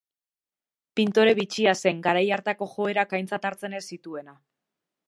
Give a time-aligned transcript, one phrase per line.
[0.99, 4.37] Pintore bitxia zen, garai hartako joerak aintzat hartzen ez zituena.